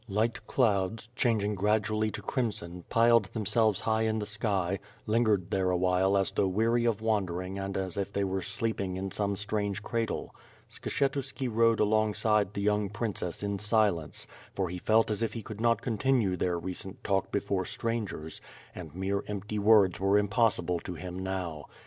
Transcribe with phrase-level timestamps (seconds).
[0.09, 5.69] Light clouds, changing gradually to crim son, pile' themselves high in the sky, lingered there
[5.69, 9.83] awhile as though weary of wandering and as if they were sleeping in some strange
[9.83, 10.33] cradle.
[10.71, 14.25] Skshetuski rode alongside the young princess in silence;
[14.55, 18.41] for he felt as if he could not" con tinue their recent talk before strangers;
[18.73, 21.65] and mere empty words were impossible to him now.